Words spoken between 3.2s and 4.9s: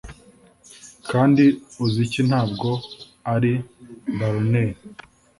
ari baloney